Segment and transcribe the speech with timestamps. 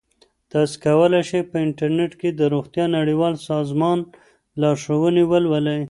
[0.51, 3.99] تاسو کولی شئ په انټرنیټ کې د روغتیا نړیوال سازمان
[4.61, 5.79] لارښوونې ولولئ.